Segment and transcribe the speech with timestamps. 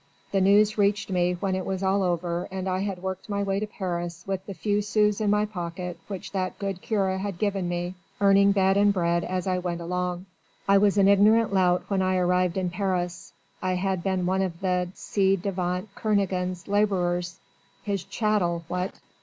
[0.31, 3.59] The news reached me when it was all over and I had worked my way
[3.59, 7.69] to Paris with the few sous in my pocket which that good curé had given
[7.69, 10.25] me, earning bed and bread as I went along.
[10.67, 13.31] I was an ignorant lout when I arrived in Paris.
[13.61, 17.37] I had been one of the ci devant Kernogan's labourers
[17.83, 18.95] his chattel, what?